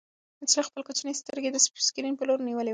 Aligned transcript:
نجلۍ 0.41 0.61
خپلې 0.67 0.83
کوچنۍ 0.87 1.13
سترګې 1.21 1.49
د 1.51 1.57
سکرین 1.87 2.13
په 2.17 2.23
لور 2.27 2.39
نیولې 2.47 2.67
وې. 2.69 2.69